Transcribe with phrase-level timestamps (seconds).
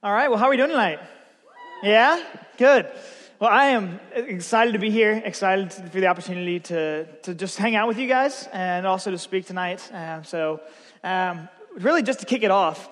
[0.00, 1.00] All right, well, how are we doing tonight?
[1.82, 2.22] Yeah?
[2.56, 2.88] Good.
[3.40, 7.74] Well, I am excited to be here, excited for the opportunity to, to just hang
[7.74, 9.90] out with you guys and also to speak tonight.
[9.92, 10.60] Um, so,
[11.02, 11.48] um,
[11.80, 12.88] really, just to kick it off,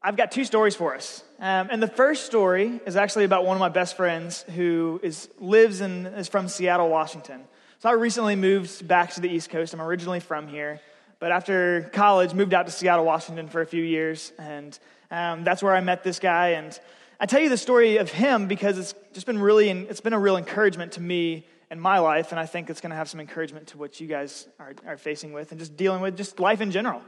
[0.00, 1.24] I've got two stories for us.
[1.40, 5.28] Um, and the first story is actually about one of my best friends who is,
[5.40, 7.40] lives and is from Seattle, Washington.
[7.80, 9.74] So, I recently moved back to the East Coast.
[9.74, 10.80] I'm originally from here,
[11.20, 14.32] but after college, moved out to Seattle, Washington for a few years.
[14.38, 14.76] And
[15.10, 16.52] um, that's where I met this guy.
[16.52, 16.76] And
[17.20, 20.18] I tell you the story of him because it's just been really, it's been a
[20.18, 22.32] real encouragement to me in my life.
[22.32, 24.96] And I think it's going to have some encouragement to what you guys are, are
[24.96, 27.02] facing with and just dealing with just life in general.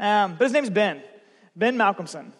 [0.00, 1.00] Um, but his name's Ben,
[1.54, 2.32] Ben Malcolmson.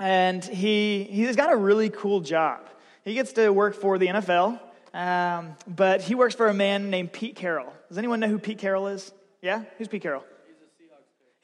[0.00, 2.68] And he, he's got a really cool job.
[3.04, 4.60] He gets to work for the NFL,
[4.92, 7.72] um, but he works for a man named Pete Carroll.
[7.88, 9.12] Does anyone know who Pete Carroll is?
[9.40, 9.62] Yeah?
[9.78, 10.24] Who's Pete Carroll?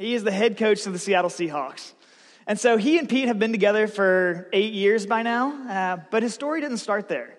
[0.03, 1.93] He is the head coach of the Seattle Seahawks.
[2.49, 6.25] And so he and Pete have been together for eight years by now, uh, but
[6.25, 7.39] his story didn't start there.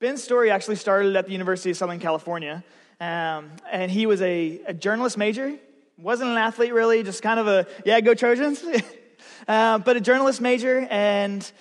[0.00, 2.64] Ben's story actually started at the University of Southern California,
[2.98, 5.54] um, and he was a, a, journalist major.
[5.98, 8.64] Wasn't an athlete really, just kind of a, yeah, go Trojans.
[9.46, 11.52] uh, but a journalist major and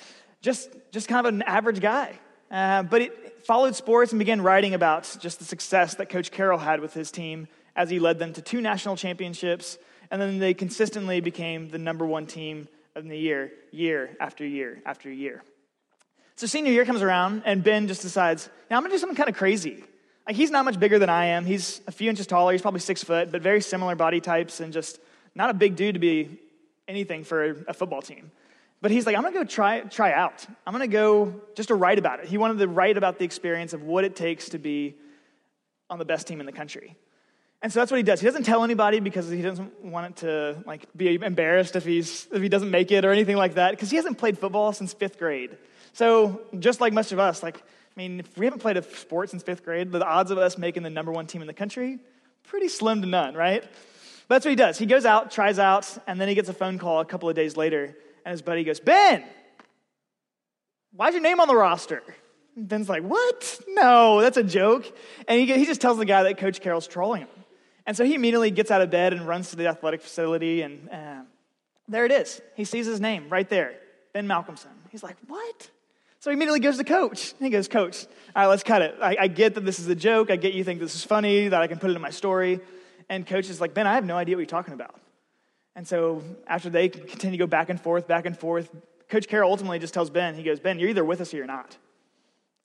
[0.41, 2.17] just, just kind of an average guy.
[2.49, 6.57] Uh, but it followed sports and began writing about just the success that Coach Carroll
[6.57, 7.49] had with his team
[7.81, 9.77] as he led them to two national championships
[10.11, 14.81] and then they consistently became the number one team of the year, year after year
[14.85, 15.41] after year.
[16.35, 19.29] So senior year comes around, and Ben just decides, yeah, I'm gonna do something kind
[19.29, 19.83] of crazy.
[20.27, 21.45] Like he's not much bigger than I am.
[21.45, 22.51] He's a few inches taller.
[22.51, 24.99] He's probably six foot, but very similar body types, and just
[25.33, 26.39] not a big dude to be
[26.87, 28.31] anything for a football team.
[28.81, 30.45] But he's like, I'm gonna go try try out.
[30.67, 32.27] I'm gonna go just to write about it.
[32.27, 34.95] He wanted to write about the experience of what it takes to be
[35.89, 36.95] on the best team in the country.
[37.63, 38.19] And so that's what he does.
[38.19, 42.27] He doesn't tell anybody because he doesn't want it to like be embarrassed if he's
[42.31, 43.71] if he doesn't make it or anything like that.
[43.71, 45.57] Because he hasn't played football since fifth grade.
[45.93, 49.29] So just like most of us, like I mean, if we haven't played a sport
[49.29, 51.99] since fifth grade, the odds of us making the number one team in the country
[52.43, 53.61] pretty slim to none, right?
[54.27, 54.77] But that's what he does.
[54.77, 57.35] He goes out, tries out, and then he gets a phone call a couple of
[57.35, 57.95] days later,
[58.25, 59.23] and his buddy goes, Ben,
[60.93, 62.03] why's your name on the roster?
[62.55, 63.61] And Ben's like, What?
[63.69, 64.85] No, that's a joke.
[65.27, 67.29] And he, he just tells the guy that Coach Carroll's trolling him.
[67.85, 70.89] And so he immediately gets out of bed and runs to the athletic facility, and
[70.89, 71.21] uh,
[71.87, 72.41] there it is.
[72.55, 73.75] He sees his name right there,
[74.13, 74.67] Ben Malcolmson.
[74.89, 75.69] He's like, What?
[76.19, 77.33] So he immediately goes to coach.
[77.39, 78.05] He goes, Coach,
[78.35, 78.95] all right, let's cut it.
[79.01, 80.29] I, I, get that this is a joke.
[80.29, 82.59] I get you think this is funny, that I can put it in my story.
[83.09, 84.95] And coach is like, Ben, I have no idea what you're talking about.
[85.75, 88.69] And so after they continue to go back and forth, back and forth,
[89.09, 91.47] Coach Carroll ultimately just tells Ben, he goes, Ben, you're either with us or you're
[91.47, 91.75] not.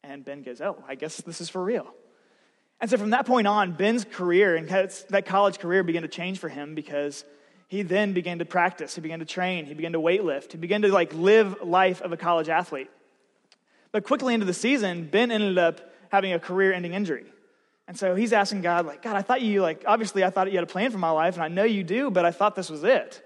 [0.05, 1.93] And Ben goes, Oh, I guess this is for real.
[2.81, 6.39] And so from that point on, Ben's career and that college career began to change
[6.39, 7.25] for him because
[7.69, 10.83] he then began to practice, he began to train, he began to weightlift, he began
[10.83, 12.91] to like live life of a college athlete.
[13.93, 17.25] But quickly into the season, Ben ended up having a career-ending injury.
[17.89, 20.59] And so he's asking God, like, God, I thought you, like, obviously I thought you
[20.59, 22.69] had a plan for my life, and I know you do, but I thought this
[22.69, 23.23] was it.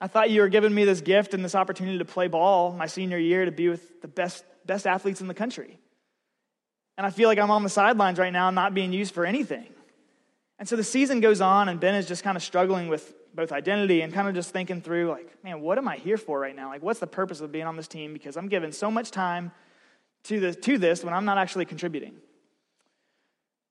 [0.00, 2.86] I thought you were giving me this gift and this opportunity to play ball my
[2.86, 5.78] senior year to be with the best, best athletes in the country.
[6.96, 9.66] And I feel like I'm on the sidelines right now, not being used for anything.
[10.58, 13.50] And so the season goes on, and Ben is just kind of struggling with both
[13.50, 16.54] identity and kind of just thinking through, like, man, what am I here for right
[16.54, 16.68] now?
[16.68, 18.12] Like, what's the purpose of being on this team?
[18.12, 19.50] Because I'm giving so much time
[20.24, 22.14] to, to this when I'm not actually contributing.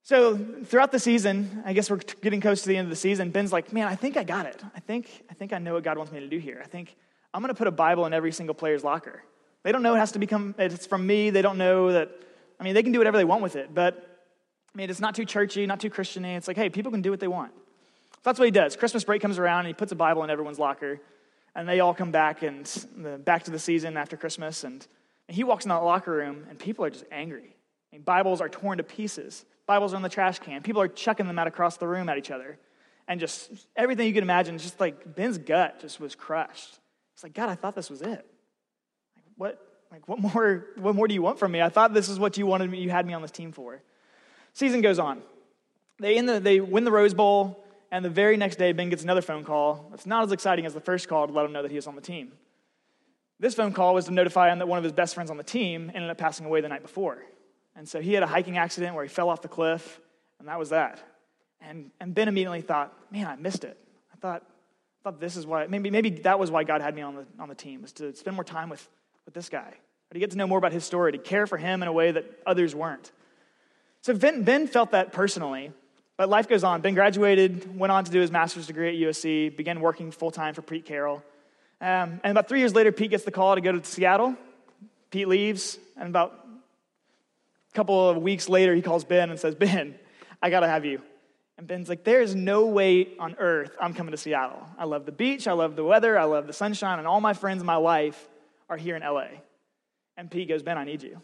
[0.06, 3.30] So throughout the season, I guess we're getting close to the end of the season.
[3.30, 4.62] Ben's like, man, I think I got it.
[4.76, 6.60] I think, I think I know what God wants me to do here.
[6.62, 6.98] I think
[7.34, 9.24] I'm going to put a Bible in every single player's locker.
[9.64, 11.30] They don't know it has to become, it's from me.
[11.30, 12.12] They don't know that
[12.60, 14.14] I mean, they can do whatever they want with it, but
[14.74, 16.36] I mean, it's not too churchy, not too Christiany.
[16.36, 17.52] It's like, hey, people can do what they want.
[17.54, 18.76] So that's what he does.
[18.76, 21.00] Christmas break comes around, and he puts a Bible in everyone's locker,
[21.56, 24.86] and they all come back and back to the season after Christmas, and,
[25.28, 27.56] and he walks in that locker room, and people are just angry.
[27.92, 29.46] I mean, Bibles are torn to pieces.
[29.68, 30.62] Bibles are in the trash can.
[30.64, 32.58] People are chucking them out across the room at each other,
[33.08, 34.58] and just everything you can imagine.
[34.58, 36.80] Just like Ben's gut just was crushed.
[37.14, 38.26] It's like, God, I thought this was it.
[39.16, 39.73] Like, what?
[39.94, 41.62] Like, what more, what more do you want from me?
[41.62, 43.80] I thought this is what you wanted me, you had me on this team for.
[44.54, 45.22] Season goes on.
[46.00, 49.22] They, the, they win the Rose Bowl, and the very next day, Ben gets another
[49.22, 49.92] phone call.
[49.94, 51.86] It's not as exciting as the first call to let him know that he was
[51.86, 52.32] on the team.
[53.40, 55.44] This phone call was to notify him that one of his best friends on the
[55.44, 57.24] team ended up passing away the night before.
[57.76, 60.00] And so he had a hiking accident where he fell off the cliff,
[60.40, 61.00] and that was that.
[61.62, 63.78] And, and Ben immediately thought, man, I missed it.
[64.12, 67.04] I thought, I thought this is why, maybe, maybe that was why God had me
[67.04, 68.90] on the, on the team, was to spend more time with,
[69.26, 69.76] with this guy,
[70.14, 72.12] to get to know more about his story, to care for him in a way
[72.12, 73.12] that others weren't.
[74.02, 75.72] So ben, ben felt that personally,
[76.18, 76.82] but life goes on.
[76.82, 80.54] Ben graduated, went on to do his master's degree at USC, began working full time
[80.54, 81.24] for Pete Carroll.
[81.82, 84.36] Um, and about three years later, Pete gets the call to go to Seattle.
[85.10, 86.46] Pete leaves, and about
[87.72, 89.96] a couple of weeks later, he calls Ben and says, Ben,
[90.42, 91.02] I got to have you.
[91.58, 94.66] And Ben's like, There is no way on earth I'm coming to Seattle.
[94.78, 97.34] I love the beach, I love the weather, I love the sunshine, and all my
[97.34, 98.28] friends in my life
[98.70, 99.28] are here in LA.
[100.18, 101.22] And Pete goes, Ben, I need you.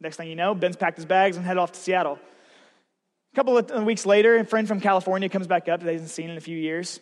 [0.00, 2.18] Next thing you know, Ben's packed his bags and headed off to Seattle.
[3.32, 6.10] A couple of weeks later, a friend from California comes back up that he hasn't
[6.10, 7.00] seen in a few years.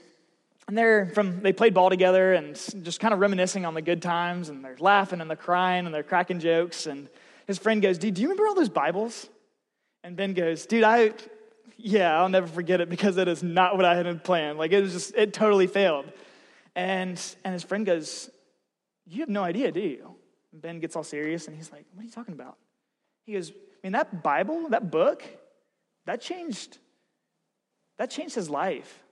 [0.67, 4.01] And they're from, they played ball together and just kind of reminiscing on the good
[4.01, 6.87] times, and they're laughing and they're crying and they're cracking jokes.
[6.87, 7.09] And
[7.47, 9.29] his friend goes, Dude, do you remember all those Bibles?
[10.03, 11.13] And Ben goes, Dude, I,
[11.77, 14.59] yeah, I'll never forget it because it is not what I had planned.
[14.59, 16.07] Like, it was just, it totally failed.
[16.75, 18.31] And, and his friend goes,
[19.07, 20.15] You have no idea, do you?
[20.53, 22.57] And Ben gets all serious and he's like, What are you talking about?
[23.25, 25.23] He goes, I mean, that Bible, that book,
[26.07, 26.79] that changed,
[27.99, 29.03] that changed his life.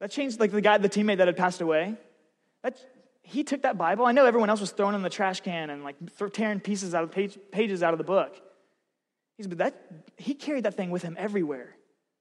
[0.00, 1.94] That changed, like the guy, the teammate that had passed away.
[2.62, 2.78] That,
[3.22, 4.06] he took that Bible.
[4.06, 5.96] I know everyone else was throwing in the trash can and like
[6.32, 8.40] tearing pieces out of page, pages out of the book.
[9.36, 9.74] He's, but that,
[10.16, 11.76] he carried that thing with him everywhere.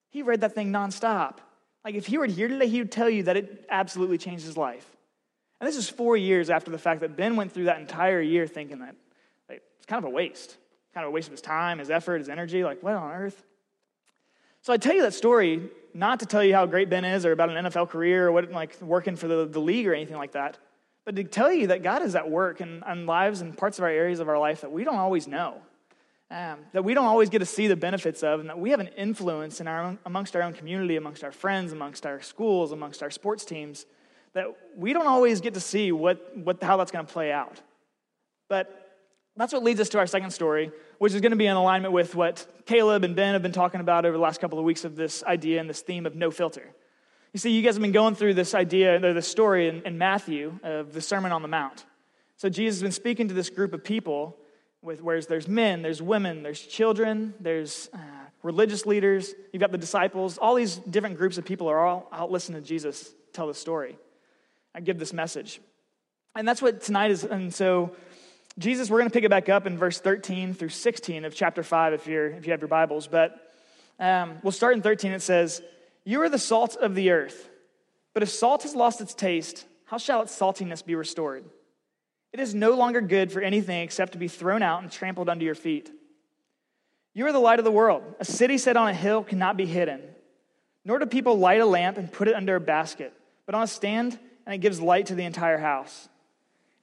[0.10, 1.38] He read that thing nonstop.
[1.84, 4.58] Like if he were here today, he would tell you that it absolutely changed his
[4.58, 4.95] life.
[5.60, 8.48] And this is four years after the fact that Ben went through that entire year
[8.48, 8.96] thinking that
[9.50, 10.58] like, it's kind of a waste,
[10.94, 12.64] kind of a waste of his time, his effort, his energy.
[12.64, 13.44] Like, what on earth?
[14.62, 17.32] So I tell you that story not to tell you how great Ben is or
[17.32, 20.34] about an NFL career or what like working for the, the league or anything like
[20.34, 20.58] that,
[21.06, 23.84] but to tell you that God is at work in, in lives and parts of
[23.84, 25.62] our areas of our life that we don't always know.
[26.32, 28.80] Um, that we don't always get to see the benefits of, and that we have
[28.80, 32.72] an influence in our own, amongst our own community, amongst our friends, amongst our schools,
[32.72, 33.86] amongst our sports teams,
[34.36, 34.46] that
[34.78, 37.60] we don't always get to see what, what, how that's going to play out.
[38.48, 38.70] But
[39.38, 41.94] that's what leads us to our second story, which is going to be in alignment
[41.94, 44.86] with what Caleb and Ben have been talking about over the last couple of weeks
[44.86, 46.70] of this idea and this theme of no filter.
[47.34, 49.98] You see, you guys have been going through this idea, or this story in, in
[49.98, 51.86] Matthew of the Sermon on the Mount.
[52.38, 54.38] So Jesus has been speaking to this group of people,
[54.82, 57.98] with, whereas there's men, there's women, there's children, there's uh,
[58.44, 62.32] religious leaders, you've got the disciples, all these different groups of people are all out
[62.32, 63.98] listening to Jesus tell the story.
[64.76, 65.62] I give this message.
[66.36, 67.24] And that's what tonight is.
[67.24, 67.96] And so
[68.58, 71.64] Jesus, we're going to pick it back up in verse 13 through 16 of chapter
[71.64, 73.08] 5 if, you're, if you have your Bibles.
[73.08, 73.54] But
[74.00, 75.12] um, we'll start in 13.
[75.12, 75.62] It says,
[76.04, 77.50] You are the salt of the earth.
[78.14, 81.46] But if salt has lost its taste, how shall its saltiness be restored?
[82.32, 85.44] It is no longer good for anything except to be thrown out and trampled under
[85.44, 85.92] your feet.
[87.14, 88.04] You are the light of the world.
[88.20, 90.02] A city set on a hill cannot be hidden.
[90.86, 93.14] Nor do people light a lamp and put it under a basket,
[93.46, 96.10] but on a stand, and it gives light to the entire house.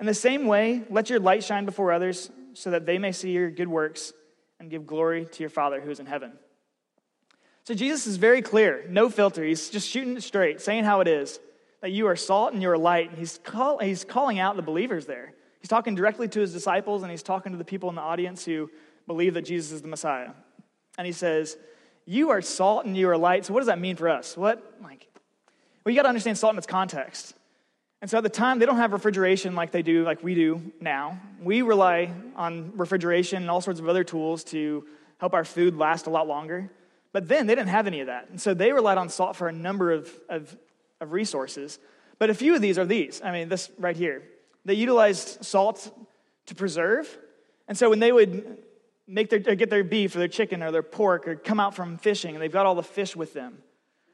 [0.00, 3.30] In the same way, let your light shine before others so that they may see
[3.30, 4.12] your good works
[4.58, 6.32] and give glory to your Father who is in heaven.
[7.64, 9.44] So Jesus is very clear, no filter.
[9.44, 11.38] He's just shooting it straight, saying how it is
[11.80, 13.10] that you are salt and you are light.
[13.10, 15.34] And he's, call, he's calling out the believers there.
[15.60, 18.44] He's talking directly to his disciples and he's talking to the people in the audience
[18.44, 18.70] who
[19.06, 20.30] believe that Jesus is the Messiah.
[20.98, 21.56] And he says,
[22.04, 23.44] You are salt and you are light.
[23.44, 24.36] So, what does that mean for us?
[24.36, 25.08] What, like,
[25.84, 27.34] well, you got to understand salt in its context.
[28.02, 30.60] And so at the time, they don't have refrigeration like they do, like we do
[30.80, 31.20] now.
[31.40, 34.84] We rely on refrigeration and all sorts of other tools to
[35.18, 36.68] help our food last a lot longer.
[37.12, 38.28] But then they didn't have any of that.
[38.28, 40.56] And so they relied on salt for a number of, of,
[41.00, 41.78] of resources.
[42.18, 43.22] But a few of these are these.
[43.22, 44.24] I mean, this right here.
[44.64, 45.88] They utilized salt
[46.46, 47.16] to preserve.
[47.68, 48.58] And so when they would
[49.06, 51.98] make their, get their beef or their chicken or their pork or come out from
[51.98, 53.58] fishing, and they've got all the fish with them,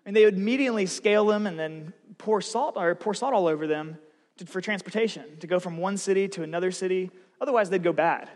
[0.05, 3.67] and they would immediately scale them and then pour salt or pour salt all over
[3.67, 3.99] them
[4.39, 7.11] to, for transportation to go from one city to another city.
[7.41, 8.29] Otherwise, they'd go bad.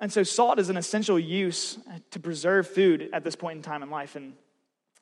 [0.00, 1.78] And so, salt is an essential use
[2.10, 4.34] to preserve food at this point in time in life and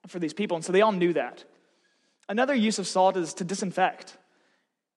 [0.07, 0.57] for these people.
[0.57, 1.45] And so, they all knew that.
[2.29, 4.17] Another use of salt is to disinfect.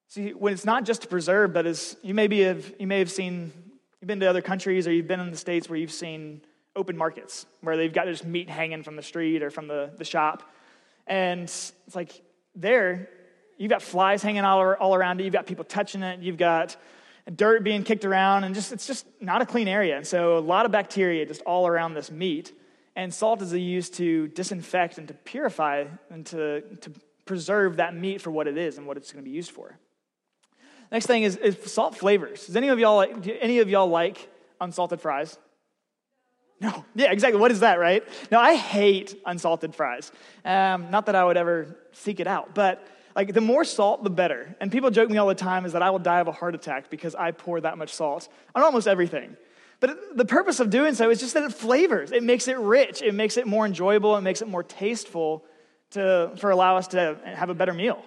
[0.08, 3.12] See, when it's not just to preserve, but as you maybe have, you may have
[3.12, 3.52] seen,
[4.00, 6.42] you've been to other countries or you've been in the States where you've seen
[6.78, 10.06] open markets where they've got just meat hanging from the street or from the, the
[10.06, 10.50] shop.
[11.08, 12.22] And it's like
[12.58, 13.10] there,
[13.58, 16.76] you've got flies hanging all, all around it, you've got people touching it, you've got
[17.34, 19.98] dirt being kicked around, and just it's just not a clean area.
[19.98, 22.54] And so a lot of bacteria just all around this meat.
[22.96, 26.92] And salt is used to disinfect and to purify and to, to
[27.26, 29.78] preserve that meat for what it is and what it's going to be used for.
[30.92, 32.48] Next thing is, is salt flavors.
[32.48, 35.38] Does any of y'all like, any of y'all like unsalted fries?
[36.60, 36.86] No.
[36.96, 37.40] Yeah, exactly.
[37.40, 38.04] What is that, right?
[38.32, 40.12] Now, I hate unsalted fries.
[40.44, 42.86] Um, not that I would ever seek it out, but
[43.16, 44.56] like the more salt, the better.
[44.60, 46.56] And people joke me all the time is that I will die of a heart
[46.56, 49.38] attack because I pour that much salt on almost everything.
[49.80, 52.12] But the purpose of doing so is just that it flavors.
[52.12, 53.02] It makes it rich.
[53.04, 54.16] It makes it more enjoyable.
[54.16, 55.46] It makes it more tasteful
[55.92, 58.04] to, for allow us to have a better meal.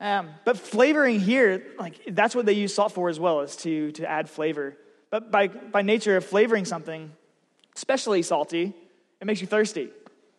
[0.00, 3.92] Um, but flavoring here, like that's what they use salt for as well, is to,
[3.92, 4.76] to add flavor.
[5.10, 7.12] But by, by nature of flavoring something,
[7.76, 8.74] especially salty,
[9.20, 9.90] it makes you thirsty.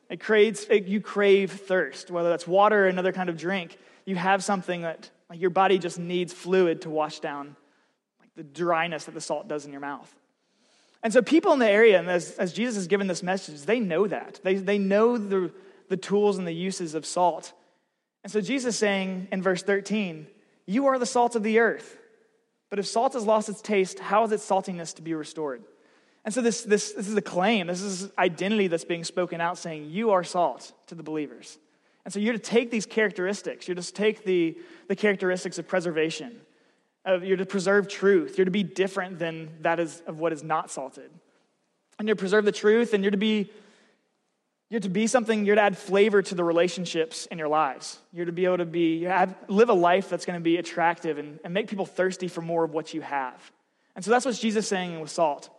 [0.10, 3.78] It creates, it, you crave thirst, whether that's water or another kind of drink.
[4.06, 7.56] You have something that like your body just needs fluid to wash down
[8.20, 10.14] like the dryness that the salt does in your mouth.
[11.04, 13.80] And so people in the area, and as, as Jesus has given this message, they
[13.80, 14.40] know that.
[14.44, 15.52] They, they know the,
[15.90, 17.54] the tools and the uses of salt.
[18.24, 20.28] And so Jesus is saying in verse 13,
[20.66, 21.98] You are the salt of the earth.
[22.70, 25.64] But if salt has lost its taste, how is its saltiness to be restored?
[26.28, 29.58] And so this, this, this is a claim, this is identity that's being spoken out
[29.58, 31.58] saying, You are salt to the believers.
[32.04, 34.58] And so you're to take these characteristics, you're to take the,
[34.90, 36.42] the characteristics of preservation,
[37.06, 40.44] of, you're to preserve truth, you're to be different than that is of what is
[40.44, 41.10] not salted.
[41.98, 43.50] And you're to preserve the truth, and you're to be
[44.70, 48.00] you're to be something, you're to add flavor to the relationships in your lives.
[48.12, 51.20] You're to be able to be, have, live a life that's going to be attractive
[51.20, 53.50] and, and make people thirsty for more of what you have.
[53.96, 55.52] And so that's what Jesus is saying with salt.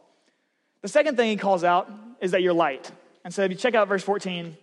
[0.83, 2.91] The second thing he calls out is that you're light.
[3.25, 4.57] And so if you check out verse 14,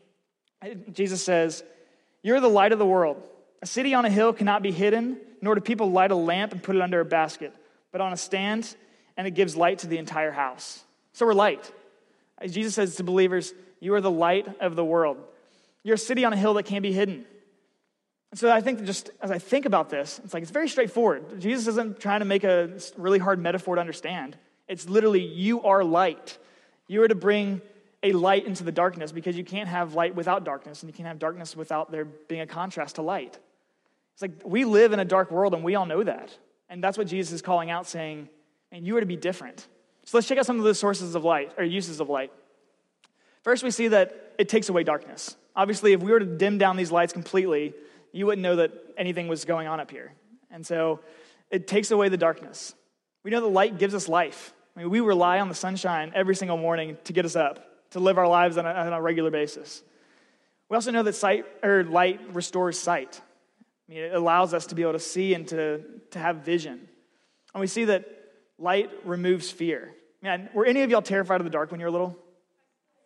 [0.91, 1.63] Jesus says,
[2.23, 3.21] You're the light of the world.
[3.61, 6.61] A city on a hill cannot be hidden, nor do people light a lamp and
[6.61, 7.53] put it under a basket,
[7.91, 8.75] but on a stand,
[9.17, 10.83] and it gives light to the entire house.
[11.13, 11.71] So we're light.
[12.37, 15.17] As Jesus says to believers, you are the light of the world.
[15.83, 17.25] You're a city on a hill that can't be hidden.
[18.31, 21.39] And so I think just as I think about this, it's like it's very straightforward.
[21.39, 24.37] Jesus isn't trying to make a really hard metaphor to understand.
[24.67, 26.37] It's literally, you are light.
[26.87, 27.61] You are to bring
[28.03, 31.07] a light into the darkness because you can't have light without darkness, and you can't
[31.07, 33.37] have darkness without there being a contrast to light.
[34.13, 36.37] It's like we live in a dark world, and we all know that.
[36.69, 38.29] And that's what Jesus is calling out, saying,
[38.71, 39.67] and you are to be different.
[40.05, 42.31] So let's check out some of the sources of light, or uses of light.
[43.43, 45.35] First, we see that it takes away darkness.
[45.55, 47.73] Obviously, if we were to dim down these lights completely,
[48.11, 50.13] you wouldn't know that anything was going on up here.
[50.49, 51.01] And so
[51.51, 52.73] it takes away the darkness.
[53.23, 54.53] We know that light gives us life.
[54.75, 57.99] I mean, we rely on the sunshine every single morning to get us up, to
[57.99, 59.81] live our lives on a, on a regular basis.
[60.69, 63.21] We also know that sight or light restores sight.
[63.87, 66.87] I mean, it allows us to be able to see and to, to have vision.
[67.53, 68.05] And we see that
[68.57, 69.93] light removes fear.
[70.21, 72.17] Man, were any of y'all terrified of the dark when you were little?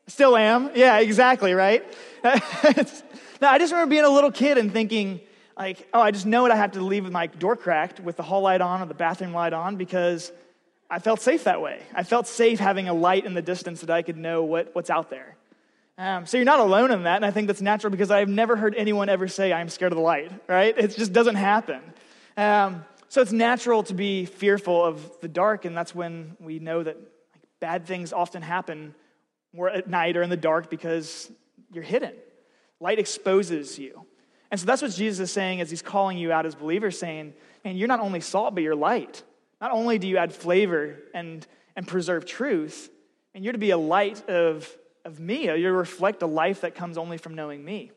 [0.08, 0.72] Still am.
[0.74, 1.86] Yeah, exactly, right?
[2.24, 5.20] now, I just remember being a little kid and thinking,
[5.56, 8.16] like, oh, I just know what I have to leave with my door cracked with
[8.16, 10.32] the hall light on or the bathroom light on because
[10.90, 11.82] I felt safe that way.
[11.94, 14.90] I felt safe having a light in the distance that I could know what, what's
[14.90, 15.36] out there.
[16.00, 18.56] Um, so you're not alone in that, and I think that's natural because I've never
[18.56, 20.74] heard anyone ever say, I'm scared of the light, right?
[20.78, 21.82] It just doesn't happen.
[22.38, 26.82] Um, so it's natural to be fearful of the dark, and that's when we know
[26.82, 28.96] that like, bad things often happen
[29.54, 31.30] more at night or in the dark because
[31.72, 32.14] you're hidden.
[32.80, 34.06] Light exposes you.
[34.52, 37.34] And so that's what Jesus is saying as he's calling you out as believers, saying,
[37.66, 39.22] and you're not only salt, but you're light.
[39.62, 42.90] Not only do you add flavor and, and preserve truth,
[43.34, 44.70] and you're to be a light of,
[45.06, 45.46] of me.
[45.46, 47.92] You're reflect a life that comes only from knowing me.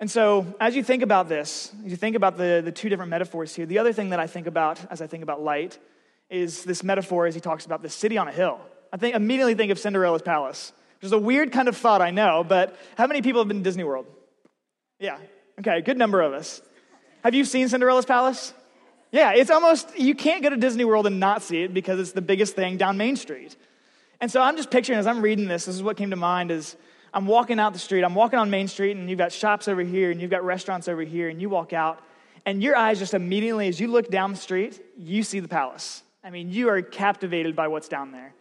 [0.00, 3.10] And so, as you think about this, as you think about the, the two different
[3.10, 5.76] metaphors here, the other thing that I think about as I think about light
[6.30, 8.60] is this metaphor as he talks about the city on a hill.
[8.92, 12.10] I think immediately think of Cinderella's palace, which is a weird kind of thought, I
[12.10, 14.06] know, but how many people have been to Disney World?
[15.00, 15.18] Yeah,
[15.58, 16.62] okay, good number of us.
[17.24, 18.54] Have you seen Cinderella's palace?
[19.10, 22.12] Yeah, it's almost, you can't go to Disney World and not see it because it's
[22.12, 23.56] the biggest thing down Main Street.
[24.20, 26.50] And so I'm just picturing, as I'm reading this, this is what came to mind
[26.50, 26.76] is
[27.14, 29.80] I'm walking out the street, I'm walking on Main Street, and you've got shops over
[29.80, 32.02] here, and you've got restaurants over here, and you walk out,
[32.44, 36.02] and your eyes just immediately, as you look down the street, you see the palace.
[36.22, 38.34] I mean, you are captivated by what's down there.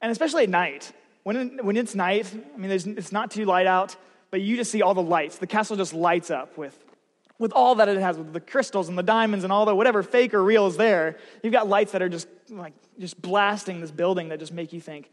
[0.00, 3.96] And especially at night, when, when it's night, I mean, it's not too light out,
[4.30, 5.38] but you just see all the lights.
[5.38, 6.76] The castle just lights up with,
[7.38, 10.02] with all that it has, with the crystals and the diamonds and all the whatever
[10.02, 11.16] fake or real is there.
[11.42, 14.80] You've got lights that are just like just blasting this building that just make you
[14.80, 15.10] think,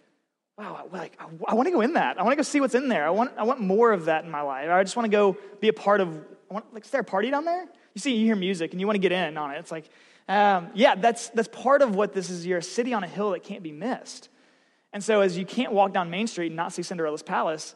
[0.58, 2.20] wow, like, I, I want to go in that.
[2.20, 3.06] I want to go see what's in there.
[3.06, 4.70] I want, I want more of that in my life.
[4.70, 6.16] I just want to go be a part of,
[6.50, 7.66] I want, like, is there a party down there?
[7.94, 9.60] You see, you hear music and you want to get in on it.
[9.60, 9.90] It's like,
[10.28, 12.46] um, yeah, that's, that's part of what this is.
[12.46, 14.30] You're a city on a hill that can't be missed.
[14.92, 17.76] And so, as you can't walk down Main Street and not see Cinderella's palace,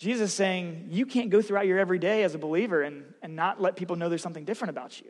[0.00, 3.76] Jesus saying you can't go throughout your everyday as a believer and, and not let
[3.76, 5.08] people know there's something different about you.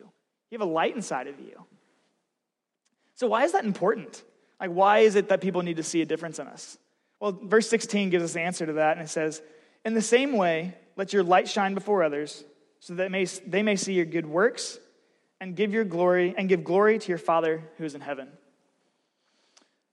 [0.51, 1.65] You have a light inside of you.
[3.15, 4.25] So, why is that important?
[4.61, 6.77] Like, why is it that people need to see a difference in us?
[7.21, 9.41] Well, verse 16 gives us the answer to that, and it says,
[9.85, 12.43] In the same way, let your light shine before others,
[12.81, 14.81] so that may, they may see your good works
[15.41, 18.29] and give your glory and give glory to your Father who is in heaven.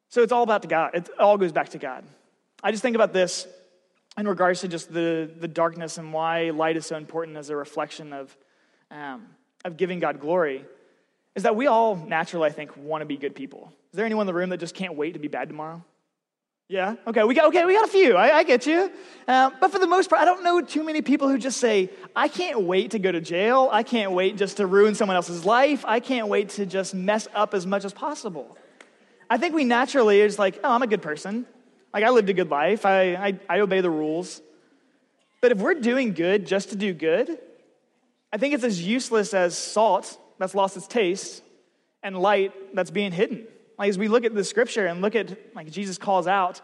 [0.10, 0.96] So it's all about God.
[0.96, 2.04] It all goes back to God.
[2.64, 3.46] I just think about this
[4.18, 7.56] in regards to just the, the darkness and why light is so important as a
[7.56, 8.36] reflection of,
[8.90, 9.28] um,
[9.64, 10.66] of giving God glory
[11.36, 13.72] is that we all naturally, I think, want to be good people.
[13.92, 15.84] Is there anyone in the room that just can't wait to be bad tomorrow?
[16.68, 16.96] Yeah.
[17.06, 17.24] Okay.
[17.24, 17.64] We got okay.
[17.64, 18.18] We got a few.
[18.18, 18.92] I, I get you.
[19.28, 21.90] Um, but for the most part, I don't know too many people who just say,
[22.14, 23.70] "I can't wait to go to jail.
[23.72, 25.86] I can't wait just to ruin someone else's life.
[25.88, 28.58] I can't wait to just mess up as much as possible."
[29.30, 31.46] I think we naturally is like, "Oh, I'm a good person.
[31.98, 32.86] Like I lived a good life.
[32.86, 34.40] I, I, I obey the rules."
[35.42, 37.40] But if we're doing good just to do good,
[38.32, 41.42] I think it's as useless as salt that's lost its taste
[42.04, 43.48] and light that's being hidden.
[43.80, 46.62] Like as we look at the scripture and look at like Jesus calls out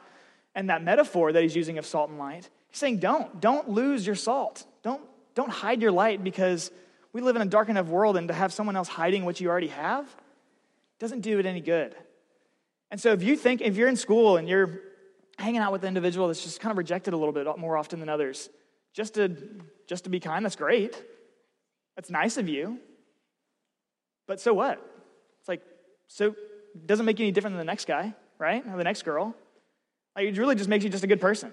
[0.53, 4.05] and that metaphor that he's using of salt and light, he's saying, don't, don't lose
[4.05, 4.67] your salt.
[4.83, 5.01] Don't,
[5.33, 6.69] don't hide your light because
[7.11, 9.49] we live in a dark enough world and to have someone else hiding what you
[9.49, 10.05] already have
[10.99, 11.95] doesn't do it any good.
[12.91, 14.79] And so if you think, if you're in school and you're
[15.37, 17.99] hanging out with the individual that's just kind of rejected a little bit more often
[17.99, 18.49] than others,
[18.93, 19.35] just to,
[19.87, 21.01] just to be kind, that's great.
[21.95, 22.79] That's nice of you.
[24.27, 24.79] But so what?
[25.39, 25.61] It's like,
[26.07, 26.35] so
[26.85, 28.63] doesn't make you any different than the next guy, right?
[28.67, 29.35] Or the next girl.
[30.15, 31.51] Like, it really just makes you just a good person.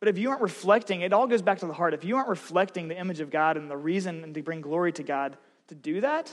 [0.00, 1.94] But if you aren't reflecting, it all goes back to the heart.
[1.94, 4.92] If you aren't reflecting the image of God and the reason and to bring glory
[4.92, 5.36] to God
[5.68, 6.32] to do that,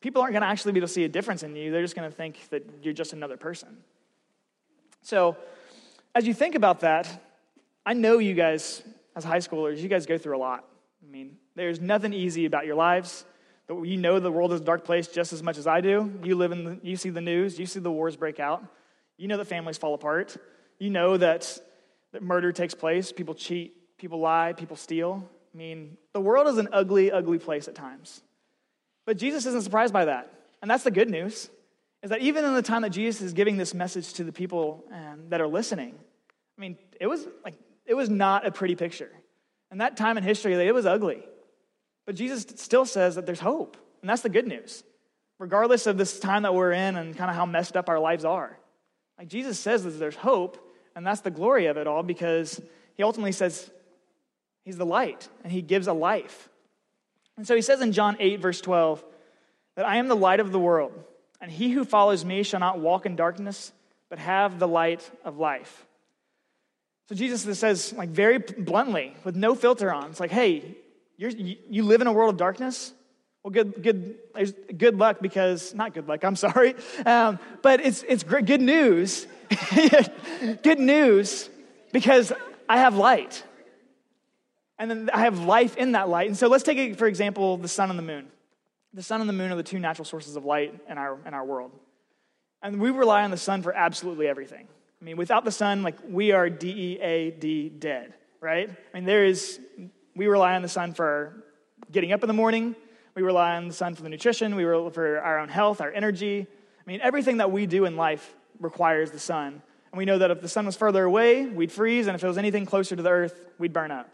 [0.00, 1.70] people aren't going to actually be able to see a difference in you.
[1.70, 3.78] They're just going to think that you're just another person.
[5.02, 5.36] So,
[6.16, 7.06] as you think about that,
[7.84, 8.82] I know you guys,
[9.14, 10.64] as high schoolers, you guys go through a lot.
[11.06, 13.26] I mean, there's nothing easy about your lives.
[13.68, 16.10] You know the world is a dark place just as much as I do.
[16.24, 18.64] You live in the, you see the news, you see the wars break out.
[19.18, 20.38] You know that families fall apart.
[20.78, 21.58] You know that,
[22.12, 25.28] that murder takes place, people cheat, people lie, people steal.
[25.54, 28.22] I mean, the world is an ugly, ugly place at times.
[29.04, 30.32] But Jesus isn't surprised by that.
[30.62, 31.50] And that's the good news,
[32.06, 34.84] is that even in the time that Jesus is giving this message to the people
[34.92, 35.98] um, that are listening,
[36.56, 39.10] I mean, it was like, it was not a pretty picture.
[39.72, 41.26] And that time in history, it was ugly.
[42.04, 44.84] But Jesus still says that there's hope, and that's the good news.
[45.40, 48.24] Regardless of this time that we're in and kind of how messed up our lives
[48.24, 48.56] are.
[49.18, 50.64] Like Jesus says that there's hope,
[50.94, 52.62] and that's the glory of it all because
[52.94, 53.68] he ultimately says
[54.64, 56.48] he's the light and he gives a life.
[57.36, 59.04] And so he says in John 8, verse 12,
[59.74, 60.92] that I am the light of the world,
[61.40, 63.72] and he who follows me shall not walk in darkness,
[64.08, 65.86] but have the light of life.
[67.08, 70.76] So Jesus says, like very bluntly, with no filter on, it's like, hey,
[71.16, 72.92] you live in a world of darkness?
[73.42, 74.16] Well, good, good,
[74.76, 76.74] good luck because, not good luck, I'm sorry.
[77.06, 79.26] Um, but it's, it's good news.
[80.62, 81.48] good news
[81.92, 82.32] because
[82.68, 83.44] I have light.
[84.78, 86.26] And then I have life in that light.
[86.26, 88.26] And so let's take, for example, the sun and the moon.
[88.96, 91.34] The sun and the moon are the two natural sources of light in our, in
[91.34, 91.70] our world.
[92.62, 94.66] And we rely on the sun for absolutely everything.
[95.00, 98.70] I mean, without the sun, like we are D E A D dead, right?
[98.70, 99.60] I mean, there is
[100.16, 101.44] we rely on the sun for
[101.92, 102.74] getting up in the morning.
[103.14, 104.56] We rely on the sun for the nutrition.
[104.56, 106.46] We rely for our own health, our energy.
[106.50, 109.60] I mean, everything that we do in life requires the sun.
[109.92, 112.26] And we know that if the sun was further away, we'd freeze, and if it
[112.26, 114.08] was anything closer to the earth, we'd burn up.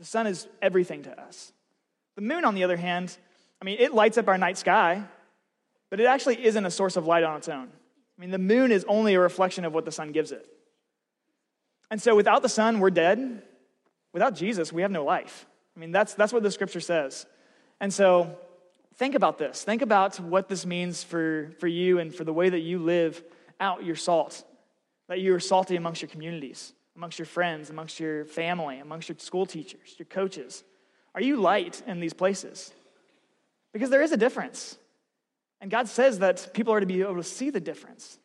[0.00, 1.52] The sun is everything to us.
[2.16, 3.16] The moon, on the other hand,
[3.60, 5.04] I mean, it lights up our night sky,
[5.90, 7.68] but it actually isn't a source of light on its own.
[7.68, 10.46] I mean, the moon is only a reflection of what the sun gives it.
[11.90, 13.42] And so without the sun, we're dead.
[14.12, 15.46] Without Jesus, we have no life.
[15.76, 17.26] I mean, that's, that's what the scripture says.
[17.80, 18.36] And so
[18.96, 19.64] think about this.
[19.64, 23.22] Think about what this means for, for you and for the way that you live
[23.58, 24.44] out your salt,
[25.08, 29.18] that you are salty amongst your communities, amongst your friends, amongst your family, amongst your
[29.18, 30.64] school teachers, your coaches.
[31.14, 32.72] Are you light in these places?
[33.72, 34.76] Because there is a difference.
[35.60, 38.18] And God says that people are to be able to see the difference.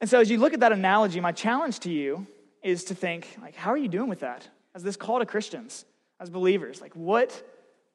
[0.00, 2.26] And so, as you look at that analogy, my challenge to you
[2.62, 4.48] is to think, like, how are you doing with that?
[4.74, 5.84] As this call to Christians,
[6.18, 7.42] as believers, like, what,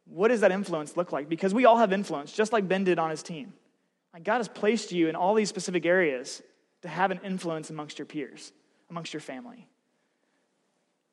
[0.05, 1.29] what does that influence look like?
[1.29, 3.53] Because we all have influence, just like Ben did on his team.
[4.13, 6.41] Like, God has placed you in all these specific areas
[6.81, 8.51] to have an influence amongst your peers,
[8.89, 9.67] amongst your family.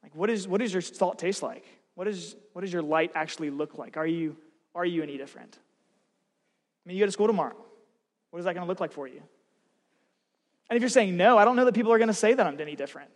[0.03, 1.65] Like, what, is, what does your salt taste like?
[1.95, 3.97] What, is, what does your light actually look like?
[3.97, 4.37] Are you,
[4.75, 5.59] are you any different?
[5.59, 7.57] I mean, you go to school tomorrow.
[8.31, 9.23] What is that going to look like for you?
[10.71, 12.47] And if you're saying no, I don't know that people are going to say that
[12.47, 13.11] I'm any different.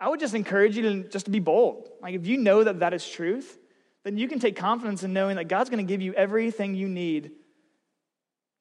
[0.00, 1.88] I would just encourage you to just to be bold.
[2.02, 3.58] Like if you know that that is truth,
[4.02, 6.88] then you can take confidence in knowing that God's going to give you everything you
[6.88, 7.30] need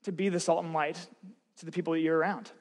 [0.03, 0.97] to be the salt and light
[1.57, 2.51] to the people that you're around.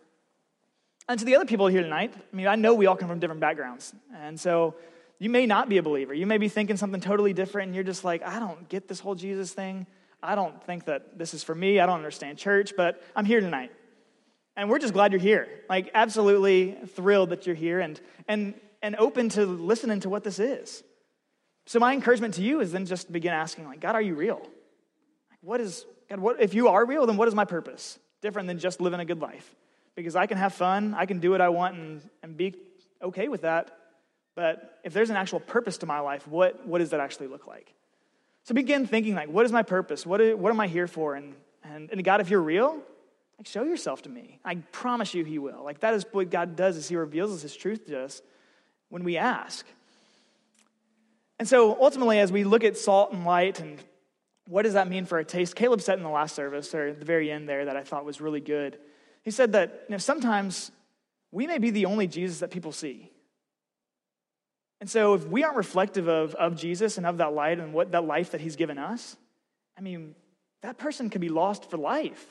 [1.09, 3.19] And to the other people here tonight, I mean, I know we all come from
[3.19, 3.93] different backgrounds.
[4.17, 4.77] And so
[5.21, 6.13] you may not be a believer.
[6.13, 8.99] You may be thinking something totally different, and you're just like, I don't get this
[8.99, 9.87] whole Jesus thing.
[10.21, 11.79] I don't think that this is for me.
[11.79, 13.71] I don't understand church, but I'm here tonight.
[14.57, 15.47] And we're just glad you're here.
[15.69, 17.79] Like, absolutely thrilled that you're here.
[17.79, 20.83] And, and and open to listening to what this is.
[21.67, 24.47] So my encouragement to you is then just begin asking, like, God, are you real?
[25.43, 27.99] What is, God, what, if you are real, then what is my purpose?
[28.23, 29.55] Different than just living a good life.
[29.95, 32.55] Because I can have fun, I can do what I want and, and be
[33.03, 33.77] okay with that.
[34.41, 37.47] But if there's an actual purpose to my life, what, what does that actually look
[37.47, 37.75] like?
[38.45, 40.07] So begin thinking, like, what is my purpose?
[40.07, 41.15] What, is, what am I here for?
[41.15, 42.79] And, and, and God, if you're real,
[43.37, 44.41] like, show yourself to me.
[44.43, 45.63] I promise you he will.
[45.63, 48.23] Like, that is what God does is he reveals his truth to us
[48.89, 49.67] when we ask.
[51.39, 53.79] And so ultimately, as we look at salt and light and
[54.49, 57.05] what does that mean for our taste, Caleb said in the last service, or the
[57.05, 58.79] very end there, that I thought was really good.
[59.23, 60.71] He said that you know, sometimes
[61.31, 63.11] we may be the only Jesus that people see.
[64.81, 67.93] And so, if we aren't reflective of, of Jesus and of that light and what
[67.93, 69.17] that life that he's given us,
[69.77, 70.15] I mean,
[70.63, 72.25] that person can be lost for life.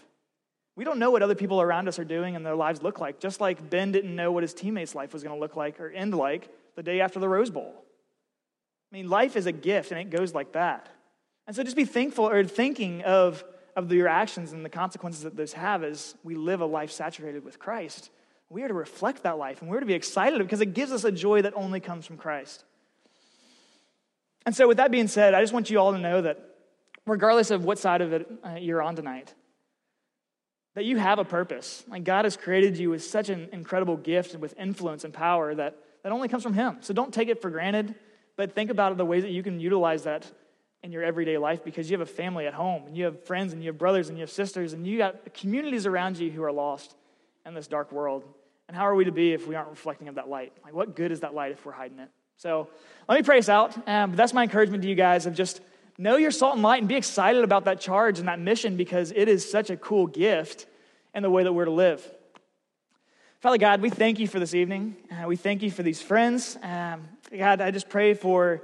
[0.75, 3.19] We don't know what other people around us are doing and their lives look like,
[3.19, 5.89] just like Ben didn't know what his teammates' life was going to look like or
[5.89, 7.73] end like the day after the Rose Bowl.
[8.91, 10.87] I mean, life is a gift and it goes like that.
[11.47, 13.43] And so just be thankful or thinking of,
[13.75, 17.43] of your actions and the consequences that those have as we live a life saturated
[17.43, 18.09] with Christ
[18.49, 21.03] we are to reflect that life and we're to be excited because it gives us
[21.03, 22.63] a joy that only comes from Christ.
[24.45, 26.39] And so, with that being said, I just want you all to know that
[27.05, 29.33] regardless of what side of it uh, you're on tonight,
[30.75, 31.83] that you have a purpose.
[31.87, 35.77] Like God has created you with such an incredible gift with influence and power that,
[36.03, 36.77] that only comes from Him.
[36.81, 37.95] So don't take it for granted,
[38.37, 40.25] but think about the ways that you can utilize that
[40.81, 43.51] in your everyday life because you have a family at home and you have friends
[43.51, 46.41] and you have brothers and you have sisters and you got communities around you who
[46.41, 46.95] are lost
[47.45, 48.23] in this dark world.
[48.69, 50.53] And how are we to be if we aren't reflecting of that light?
[50.63, 52.09] Like, what good is that light if we're hiding it?
[52.37, 52.69] So,
[53.07, 53.75] let me pray us out.
[53.89, 55.61] Um, that's my encouragement to you guys of just
[55.97, 59.11] know your salt and light and be excited about that charge and that mission because
[59.11, 60.67] it is such a cool gift
[61.15, 62.07] and the way that we're to live.
[63.39, 64.95] Father God, we thank you for this evening.
[65.09, 66.55] Uh, we thank you for these friends.
[66.61, 68.61] Um, God, I just pray for,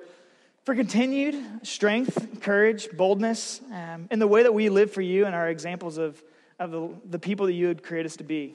[0.66, 5.34] for continued strength, courage, boldness um, in the way that we live for you and
[5.34, 6.22] our examples of,
[6.60, 8.54] of the, the people that you would create us to be.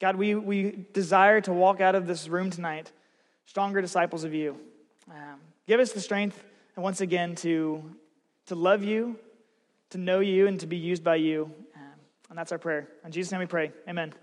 [0.00, 2.90] God, we, we desire to walk out of this room tonight
[3.44, 4.56] stronger disciples of you.
[5.10, 6.42] Um, give us the strength,
[6.76, 7.82] and once again, to,
[8.46, 9.16] to love you,
[9.90, 11.52] to know you, and to be used by you.
[11.74, 11.82] Um,
[12.30, 12.88] and that's our prayer.
[13.04, 13.72] In Jesus' name we pray.
[13.88, 14.14] Amen.